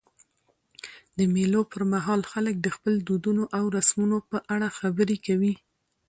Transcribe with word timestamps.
د 1.17 1.19
مېلو 1.33 1.61
پر 1.71 1.81
مهال 1.93 2.21
خلک 2.31 2.55
د 2.61 2.67
خپلو 2.75 2.97
دودونو 3.07 3.43
او 3.57 3.63
رسمونو 3.77 4.17
په 4.29 4.37
اړه 4.53 4.67
خبري 4.79 5.17
کوي. 5.25 5.53